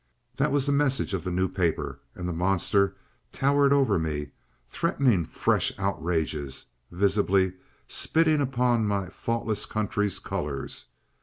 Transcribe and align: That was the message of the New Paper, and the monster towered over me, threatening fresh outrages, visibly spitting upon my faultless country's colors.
That 0.37 0.51
was 0.51 0.65
the 0.65 0.71
message 0.71 1.13
of 1.13 1.23
the 1.23 1.29
New 1.29 1.47
Paper, 1.47 1.99
and 2.15 2.27
the 2.27 2.33
monster 2.33 2.95
towered 3.31 3.71
over 3.71 3.99
me, 3.99 4.31
threatening 4.67 5.25
fresh 5.25 5.71
outrages, 5.77 6.65
visibly 6.89 7.53
spitting 7.87 8.41
upon 8.41 8.87
my 8.87 9.09
faultless 9.09 9.67
country's 9.67 10.17
colors. 10.17 10.85